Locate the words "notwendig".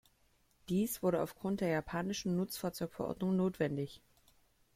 3.35-4.01